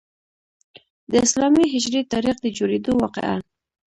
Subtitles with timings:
[1.11, 3.35] د اسلامي هجري تاریخ د جوړیدو واقعه.